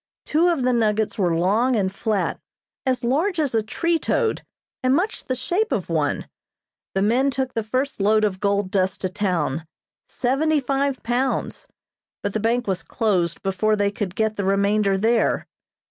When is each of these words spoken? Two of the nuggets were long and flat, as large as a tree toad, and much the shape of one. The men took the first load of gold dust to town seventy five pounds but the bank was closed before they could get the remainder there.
Two 0.25 0.47
of 0.47 0.63
the 0.63 0.73
nuggets 0.73 1.19
were 1.19 1.35
long 1.35 1.75
and 1.75 1.93
flat, 1.93 2.39
as 2.87 3.03
large 3.03 3.39
as 3.39 3.53
a 3.53 3.61
tree 3.61 3.99
toad, 3.99 4.43
and 4.81 4.95
much 4.95 5.25
the 5.25 5.35
shape 5.35 5.71
of 5.71 5.89
one. 5.91 6.27
The 6.95 7.03
men 7.03 7.29
took 7.29 7.53
the 7.53 7.61
first 7.61 8.01
load 8.01 8.23
of 8.23 8.39
gold 8.39 8.71
dust 8.71 9.01
to 9.01 9.09
town 9.09 9.67
seventy 10.09 10.59
five 10.59 11.03
pounds 11.03 11.67
but 12.23 12.33
the 12.33 12.39
bank 12.39 12.65
was 12.65 12.81
closed 12.81 13.43
before 13.43 13.75
they 13.75 13.91
could 13.91 14.15
get 14.15 14.37
the 14.37 14.43
remainder 14.43 14.97
there. 14.97 15.45